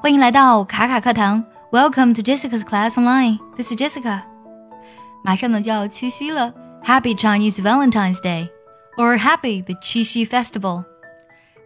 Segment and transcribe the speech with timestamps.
[0.00, 3.36] 欢迎来到卡卡课堂，Welcome to Jessica's Class Online.
[3.56, 4.22] This is Jessica.
[5.24, 6.54] 马上呢就要七夕了
[6.84, 8.48] ，Happy Chinese Valentine's Day
[8.96, 10.84] or Happy the Qixi Festival.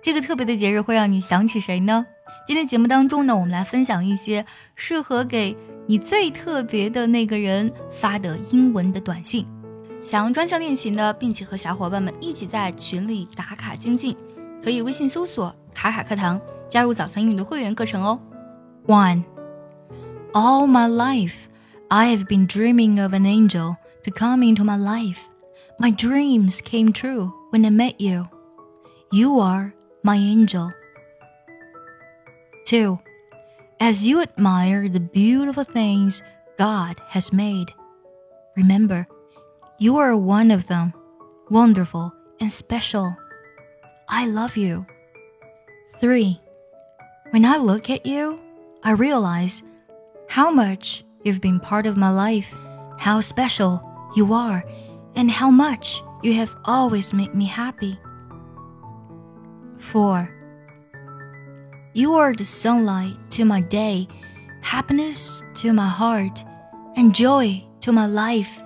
[0.02, 2.06] 这个特别的节日会让你想起谁呢？
[2.46, 4.46] 今天节目当中呢，我们来分享一些
[4.76, 5.54] 适合给
[5.86, 9.46] 你最特别的那个人发的英文的短信。
[10.02, 14.16] 想要专项练习呢，并且和小伙伴们一起在群里打卡精进，
[14.64, 16.40] 可以微信搜索“卡卡课堂”，
[16.71, 18.19] 加入早餐英语的会员课程哦。
[18.85, 19.23] One,
[20.33, 21.47] all my life
[21.89, 25.19] I have been dreaming of an angel to come into my life.
[25.79, 28.27] My dreams came true when I met you.
[29.11, 30.71] You are my angel.
[32.65, 32.99] Two,
[33.79, 36.21] as you admire the beautiful things
[36.57, 37.71] God has made,
[38.57, 39.07] remember
[39.79, 40.93] you are one of them,
[41.49, 42.11] wonderful
[42.41, 43.15] and special.
[44.09, 44.85] I love you.
[45.99, 46.39] 3.
[47.32, 48.38] When I look at you,
[48.82, 49.62] I realize
[50.28, 52.54] how much you've been part of my life,
[52.98, 53.82] how special
[54.14, 54.62] you are,
[55.14, 57.98] and how much you have always made me happy.
[59.78, 60.28] 4.
[61.94, 64.08] You are the sunlight to my day,
[64.60, 66.44] happiness to my heart,
[66.96, 68.60] and joy to my life.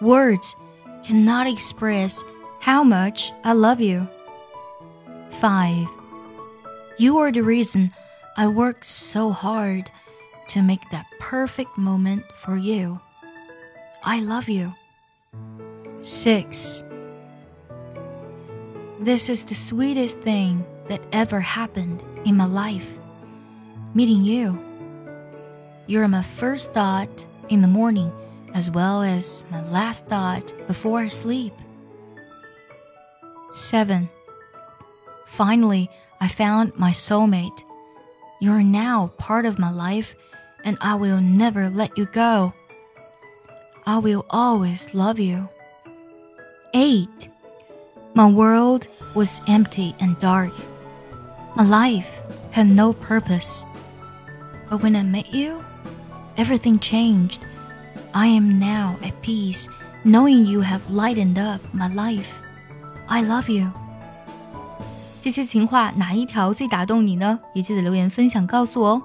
[0.00, 0.54] Words
[1.02, 2.22] cannot express
[2.60, 4.06] how much I love you.
[5.40, 5.99] 5.
[7.00, 7.94] You are the reason
[8.36, 9.90] I work so hard
[10.48, 13.00] to make that perfect moment for you.
[14.04, 14.74] I love you.
[16.02, 16.82] 6.
[18.98, 22.92] This is the sweetest thing that ever happened in my life.
[23.94, 24.62] Meeting you.
[25.86, 28.12] You're my first thought in the morning
[28.52, 31.54] as well as my last thought before I sleep.
[33.52, 34.06] 7.
[35.24, 35.88] Finally,
[36.20, 37.64] I found my soulmate.
[38.40, 40.14] You are now part of my life,
[40.64, 42.52] and I will never let you go.
[43.86, 45.48] I will always love you.
[46.74, 47.08] 8.
[48.14, 50.52] My world was empty and dark.
[51.56, 53.64] My life had no purpose.
[54.68, 55.64] But when I met you,
[56.36, 57.44] everything changed.
[58.14, 59.68] I am now at peace,
[60.04, 62.38] knowing you have lightened up my life.
[63.08, 63.72] I love you.
[65.22, 67.38] 这些情话哪一条最打动你呢？
[67.54, 69.02] 也记得留言分享告诉我哦。